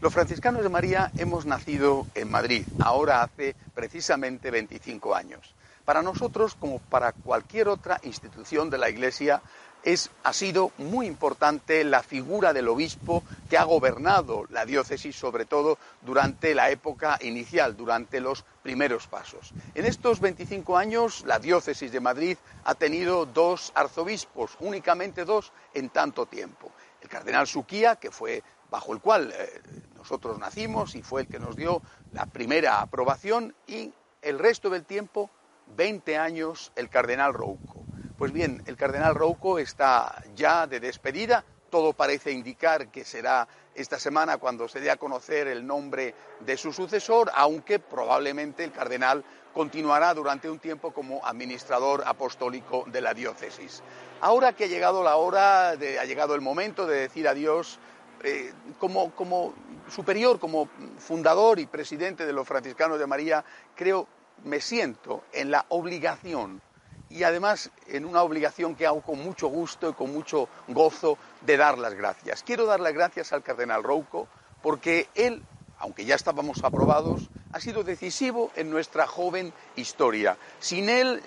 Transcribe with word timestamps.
Los 0.00 0.14
franciscanos 0.14 0.62
de 0.62 0.70
María 0.70 1.12
hemos 1.18 1.44
nacido 1.44 2.06
en 2.14 2.30
Madrid, 2.30 2.64
ahora 2.78 3.22
hace 3.22 3.54
precisamente 3.74 4.50
25 4.50 5.14
años. 5.14 5.54
Para 5.84 6.02
nosotros, 6.02 6.54
como 6.54 6.78
para 6.78 7.12
cualquier 7.12 7.68
otra 7.68 8.00
institución 8.04 8.70
de 8.70 8.78
la 8.78 8.88
Iglesia, 8.88 9.42
es, 9.82 10.10
ha 10.24 10.32
sido 10.32 10.72
muy 10.78 11.06
importante 11.06 11.84
la 11.84 12.02
figura 12.02 12.54
del 12.54 12.68
obispo 12.68 13.24
que 13.50 13.58
ha 13.58 13.64
gobernado 13.64 14.46
la 14.48 14.64
diócesis, 14.64 15.16
sobre 15.16 15.44
todo 15.44 15.76
durante 16.00 16.54
la 16.54 16.70
época 16.70 17.18
inicial, 17.20 17.76
durante 17.76 18.20
los 18.20 18.46
primeros 18.62 19.06
pasos. 19.06 19.52
En 19.74 19.84
estos 19.84 20.20
25 20.20 20.78
años, 20.78 21.24
la 21.26 21.38
diócesis 21.38 21.92
de 21.92 22.00
Madrid 22.00 22.38
ha 22.64 22.74
tenido 22.74 23.26
dos 23.26 23.70
arzobispos, 23.74 24.52
únicamente 24.60 25.26
dos 25.26 25.52
en 25.74 25.90
tanto 25.90 26.24
tiempo. 26.24 26.72
El 27.02 27.10
cardenal 27.10 27.46
Suquía, 27.46 27.96
que 27.96 28.10
fue 28.10 28.42
bajo 28.70 28.92
el 28.92 29.00
cual 29.00 29.32
eh, 29.36 29.60
nosotros 30.00 30.38
nacimos 30.38 30.94
y 30.94 31.02
fue 31.02 31.20
el 31.20 31.28
que 31.28 31.38
nos 31.38 31.56
dio 31.56 31.82
la 32.14 32.24
primera 32.24 32.80
aprobación, 32.80 33.54
y 33.66 33.92
el 34.22 34.38
resto 34.38 34.70
del 34.70 34.86
tiempo, 34.86 35.28
20 35.76 36.16
años, 36.16 36.72
el 36.74 36.88
cardenal 36.88 37.34
Rouco. 37.34 37.84
Pues 38.16 38.32
bien, 38.32 38.62
el 38.64 38.78
cardenal 38.78 39.14
Rouco 39.14 39.58
está 39.58 40.24
ya 40.34 40.66
de 40.66 40.80
despedida. 40.80 41.44
Todo 41.68 41.92
parece 41.92 42.32
indicar 42.32 42.88
que 42.88 43.04
será 43.04 43.46
esta 43.74 43.98
semana 43.98 44.38
cuando 44.38 44.68
se 44.68 44.80
dé 44.80 44.90
a 44.90 44.96
conocer 44.96 45.48
el 45.48 45.66
nombre 45.66 46.14
de 46.40 46.56
su 46.56 46.72
sucesor, 46.72 47.30
aunque 47.34 47.78
probablemente 47.78 48.64
el 48.64 48.72
cardenal 48.72 49.22
continuará 49.52 50.14
durante 50.14 50.48
un 50.48 50.60
tiempo 50.60 50.92
como 50.92 51.24
administrador 51.26 52.04
apostólico 52.06 52.84
de 52.86 53.02
la 53.02 53.12
diócesis. 53.12 53.82
Ahora 54.22 54.54
que 54.54 54.64
ha 54.64 54.68
llegado 54.68 55.02
la 55.02 55.16
hora, 55.16 55.70
ha 55.70 56.04
llegado 56.04 56.34
el 56.34 56.40
momento 56.40 56.86
de 56.86 57.00
decir 57.00 57.28
adiós, 57.28 57.78
eh, 58.22 58.52
como, 58.78 59.12
como 59.12 59.54
superior, 59.90 60.38
como 60.38 60.68
fundador 60.98 61.58
y 61.58 61.66
presidente 61.66 62.26
de 62.26 62.32
los 62.32 62.46
franciscanos 62.46 62.98
de 62.98 63.06
María, 63.06 63.44
creo, 63.74 64.06
me 64.44 64.60
siento 64.60 65.24
en 65.32 65.50
la 65.50 65.66
obligación 65.68 66.62
y 67.10 67.24
además 67.24 67.70
en 67.88 68.04
una 68.04 68.22
obligación 68.22 68.74
que 68.76 68.86
hago 68.86 69.02
con 69.02 69.18
mucho 69.18 69.48
gusto 69.48 69.90
y 69.90 69.92
con 69.94 70.12
mucho 70.12 70.48
gozo 70.68 71.18
de 71.42 71.56
dar 71.56 71.76
las 71.78 71.94
gracias. 71.94 72.42
Quiero 72.42 72.66
dar 72.66 72.80
las 72.80 72.94
gracias 72.94 73.32
al 73.32 73.42
cardenal 73.42 73.82
Rouco 73.82 74.28
porque 74.62 75.08
él, 75.14 75.42
aunque 75.78 76.04
ya 76.04 76.14
estábamos 76.14 76.62
aprobados, 76.62 77.28
ha 77.52 77.60
sido 77.60 77.82
decisivo 77.82 78.52
en 78.54 78.70
nuestra 78.70 79.06
joven 79.06 79.52
historia. 79.74 80.38
Sin 80.60 80.88
él 80.88 81.20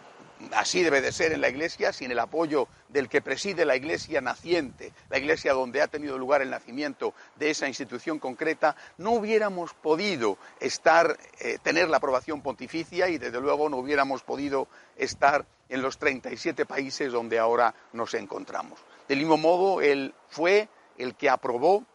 así 0.54 0.84
debe 0.84 1.02
de 1.02 1.12
ser 1.12 1.32
en 1.32 1.42
la 1.42 1.50
Iglesia, 1.50 1.94
sin 1.94 2.12
el 2.12 2.20
apoyo 2.20 2.68
del 2.90 3.10
que 3.10 3.22
preside 3.22 3.66
la 3.66 3.76
Iglesia 3.76 4.22
naciente, 4.22 4.94
la 5.10 5.18
Iglesia 5.18 5.54
donde 5.54 5.82
ha 5.82 5.88
tenido 5.88 6.18
lugar 6.18 6.42
el 6.42 6.50
nacimiento 6.50 7.14
de 7.36 7.50
esa 7.50 7.68
institución 7.68 8.20
concreta, 8.20 8.76
no 8.98 9.12
hubiéramos 9.12 9.74
podido 9.74 10.38
estar, 10.60 11.18
eh, 11.40 11.58
tener 11.64 11.90
la 11.90 11.98
aprobación 11.98 12.42
pontificia 12.42 13.08
y 13.10 13.18
desde 13.18 13.40
luego 13.40 13.70
no 13.70 13.78
hubiéramos 13.78 14.24
podido 14.24 14.68
estar 14.98 15.46
en 15.70 15.82
los 15.82 15.98
37 15.98 16.66
países 16.66 17.12
donde 17.12 17.40
ahora 17.40 17.74
nos 17.94 18.14
encontramos. 18.14 18.80
Del 19.08 19.20
mismo 19.20 19.38
modo, 19.38 19.82
él 19.82 20.14
fue 20.30 20.70
el 20.98 21.16
que 21.16 21.30
aprobó 21.30 21.86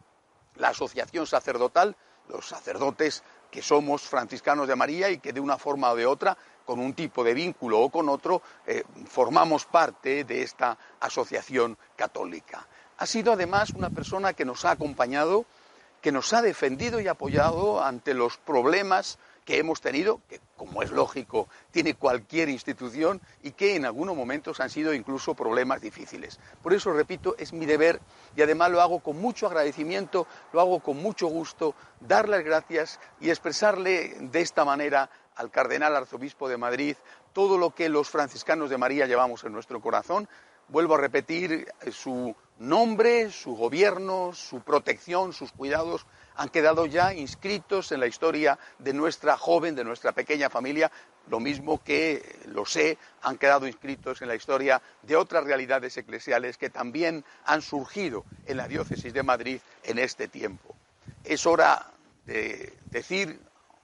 la 0.56 0.69
asociación 0.69 1.27
sacerdotal, 1.27 1.97
los 2.28 2.47
sacerdotes 2.47 3.22
que 3.50 3.62
somos 3.62 4.02
franciscanos 4.02 4.68
de 4.68 4.77
María 4.77 5.10
y 5.10 5.18
que 5.18 5.32
de 5.32 5.41
una 5.41 5.58
forma 5.58 5.91
o 5.91 5.96
de 5.96 6.06
otra 6.06 6.36
con 6.64 6.80
un 6.80 6.92
tipo 6.92 7.24
de 7.24 7.32
vínculo 7.32 7.80
o 7.80 7.88
con 7.88 8.10
otro, 8.10 8.42
eh, 8.66 8.84
formamos 9.09 9.64
parte 9.64 10.25
de 10.25 10.42
esta 10.42 10.76
asociación 11.00 11.78
católica. 11.97 12.66
Ha 12.98 13.06
sido 13.06 13.32
además 13.32 13.72
una 13.75 13.88
persona 13.88 14.34
que 14.34 14.44
nos 14.44 14.66
ha 14.66 14.72
acompañado, 14.72 15.47
que 16.03 16.12
nos 16.12 16.32
ha 16.34 16.42
defendido 16.42 17.00
y 17.00 17.09
apoyado 17.09 17.82
ante 17.82 18.12
los 18.12 18.36
problemas 18.36 19.19
que 19.48 19.59
hemos 19.59 19.81
tenido, 19.81 20.20
que 20.28 20.41
como 20.59 20.82
es 20.82 20.91
lógico 20.91 21.48
tiene 21.70 21.94
cualquier 21.94 22.50
institución 22.50 23.22
y 23.42 23.53
que 23.53 23.76
en 23.76 23.86
algunos 23.86 24.14
momentos 24.14 24.60
han 24.60 24.69
sido 24.69 24.92
incluso 24.92 25.32
problemas 25.32 25.81
difíciles. 25.81 26.38
Por 26.62 26.75
eso, 26.75 26.92
repito, 26.92 27.34
es 27.38 27.54
mi 27.54 27.64
deber 27.64 27.98
y 28.36 28.42
además 28.42 28.70
lo 28.70 28.82
hago 28.82 29.00
con 29.00 29.19
mucho 29.19 29.47
agradecimiento, 29.47 30.26
lo 30.53 30.60
hago 30.60 30.81
con 30.81 30.98
mucho 30.98 31.28
gusto, 31.28 31.75
dar 31.98 32.28
las 32.28 32.44
gracias 32.44 33.00
y 33.22 33.31
expresarle 33.31 34.19
de 34.20 34.42
esta 34.42 34.66
manera 34.66 35.09
al 35.34 35.50
cardenal 35.50 35.97
arzobispo 35.97 36.47
de 36.50 36.59
Madrid 36.59 36.97
todo 37.32 37.56
lo 37.56 37.70
que 37.70 37.88
los 37.88 38.10
franciscanos 38.10 38.69
de 38.69 38.76
María 38.76 39.06
llevamos 39.06 39.44
en 39.44 39.54
nuestro 39.54 39.80
corazón. 39.80 40.28
Vuelvo 40.69 40.97
a 40.97 40.98
repetir, 40.98 41.72
eh, 41.80 41.91
su 41.91 42.36
nombre, 42.58 43.30
su 43.30 43.54
gobierno, 43.54 44.32
su 44.34 44.60
protección, 44.60 45.32
sus 45.32 45.52
cuidados 45.52 46.06
han 46.34 46.48
quedado 46.48 46.86
ya 46.86 47.14
inscritos 47.14 47.92
en 47.92 48.00
la 48.00 48.06
historia 48.06 48.58
de 48.78 48.92
nuestra 48.92 49.36
joven, 49.36 49.74
de 49.74 49.84
nuestra 49.84 50.12
pequeña 50.12 50.50
familia, 50.50 50.91
lo 51.28 51.41
mismo 51.41 51.82
que, 51.82 52.41
lo 52.47 52.64
sé, 52.64 52.97
han 53.22 53.38
quedado 53.38 53.66
inscritos 53.66 54.22
en 54.22 54.28
la 54.28 54.34
historia 54.34 54.80
de 55.02 55.16
otras 55.16 55.44
realidades 55.44 55.97
eclesiales 55.97 56.56
que 56.56 56.70
también 56.70 57.24
han 57.44 57.60
surgido 57.60 58.24
en 58.47 58.56
la 58.56 58.68
diócesis 58.68 59.12
de 59.12 59.22
Madrid 59.22 59.60
en 59.84 59.98
este 59.98 60.28
tiempo. 60.28 60.74
Es 61.24 61.47
hora 61.47 61.91
de 62.24 62.72
decir 62.91 63.41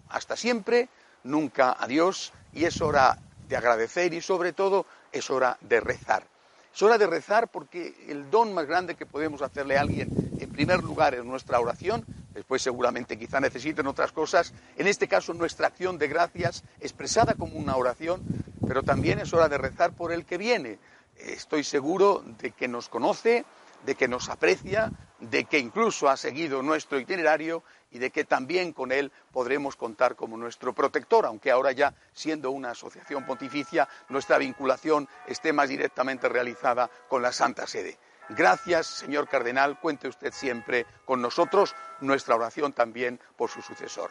hasta 0.08 0.36
siempre, 0.36 0.88
nunca 1.22 1.76
a 1.78 1.86
Dios 1.86 2.32
y 2.52 2.64
es 2.64 2.80
hora 2.80 3.18
de 3.48 3.56
agradecer 3.56 4.14
y 4.14 4.20
sobre 4.20 4.52
todo 4.52 4.86
es 5.12 5.28
hora 5.30 5.58
de 5.60 5.80
rezar. 5.80 6.33
Es 6.74 6.82
hora 6.82 6.98
de 6.98 7.06
rezar 7.06 7.46
porque 7.52 7.94
el 8.08 8.32
don 8.32 8.52
más 8.52 8.66
grande 8.66 8.96
que 8.96 9.06
podemos 9.06 9.42
hacerle 9.42 9.78
a 9.78 9.82
alguien, 9.82 10.10
en 10.40 10.50
primer 10.50 10.82
lugar, 10.82 11.14
es 11.14 11.24
nuestra 11.24 11.60
oración, 11.60 12.04
después 12.32 12.62
seguramente 12.62 13.16
quizá 13.16 13.38
necesiten 13.38 13.86
otras 13.86 14.10
cosas, 14.10 14.52
en 14.76 14.88
este 14.88 15.06
caso 15.06 15.32
nuestra 15.34 15.68
acción 15.68 15.98
de 15.98 16.08
gracias 16.08 16.64
expresada 16.80 17.34
como 17.34 17.60
una 17.60 17.76
oración, 17.76 18.22
pero 18.66 18.82
también 18.82 19.20
es 19.20 19.32
hora 19.32 19.48
de 19.48 19.56
rezar 19.56 19.92
por 19.92 20.10
el 20.12 20.24
que 20.24 20.36
viene. 20.36 20.80
Estoy 21.16 21.62
seguro 21.62 22.24
de 22.40 22.50
que 22.50 22.66
nos 22.66 22.88
conoce, 22.88 23.44
de 23.84 23.94
que 23.94 24.08
nos 24.08 24.28
aprecia, 24.28 24.90
de 25.20 25.44
que 25.44 25.58
incluso 25.58 26.08
ha 26.08 26.16
seguido 26.16 26.62
nuestro 26.62 26.98
itinerario 26.98 27.62
y 27.90 27.98
de 27.98 28.10
que 28.10 28.24
también 28.24 28.72
con 28.72 28.92
él 28.92 29.12
podremos 29.32 29.76
contar 29.76 30.16
como 30.16 30.36
nuestro 30.36 30.72
protector, 30.72 31.26
aunque 31.26 31.50
ahora 31.50 31.72
ya 31.72 31.94
siendo 32.12 32.50
una 32.50 32.70
asociación 32.70 33.24
pontificia, 33.24 33.88
nuestra 34.08 34.38
vinculación 34.38 35.08
esté 35.26 35.52
más 35.52 35.68
directamente 35.68 36.28
realizada 36.28 36.90
con 37.08 37.22
la 37.22 37.32
Santa 37.32 37.66
Sede. 37.66 37.98
Gracias, 38.30 38.86
señor 38.86 39.28
cardenal, 39.28 39.78
cuente 39.78 40.08
usted 40.08 40.32
siempre 40.32 40.86
con 41.04 41.20
nosotros, 41.20 41.74
nuestra 42.00 42.34
oración 42.34 42.72
también 42.72 43.20
por 43.36 43.50
su 43.50 43.60
sucesor. 43.60 44.10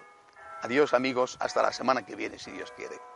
Adiós 0.62 0.94
amigos, 0.94 1.36
hasta 1.40 1.62
la 1.62 1.74
semana 1.74 2.06
que 2.06 2.16
viene, 2.16 2.40
si 2.40 2.52
Dios 2.52 2.72
quiere. 2.78 3.13